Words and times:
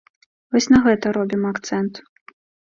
Вось 0.55 0.69
на 0.77 0.79
гэта 0.87 1.13
робім 1.19 1.45
акцэнт. 1.53 2.05